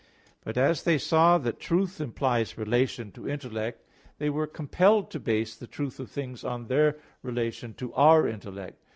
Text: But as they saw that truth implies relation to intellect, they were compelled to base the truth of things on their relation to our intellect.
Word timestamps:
But 0.43 0.57
as 0.57 0.81
they 0.81 0.97
saw 0.97 1.37
that 1.37 1.59
truth 1.59 2.01
implies 2.01 2.57
relation 2.57 3.11
to 3.11 3.29
intellect, 3.29 3.83
they 4.17 4.31
were 4.31 4.47
compelled 4.47 5.11
to 5.11 5.19
base 5.19 5.55
the 5.55 5.67
truth 5.67 5.99
of 5.99 6.09
things 6.09 6.43
on 6.43 6.65
their 6.69 6.97
relation 7.21 7.75
to 7.75 7.93
our 7.93 8.27
intellect. 8.27 8.79